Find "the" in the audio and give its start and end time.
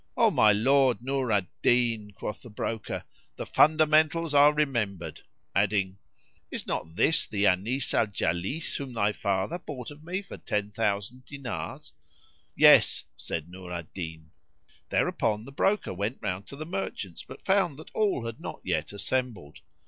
2.41-2.49, 3.35-3.45, 7.27-7.45, 15.45-15.51, 16.55-16.65